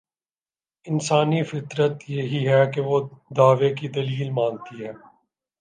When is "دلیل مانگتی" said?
3.87-4.85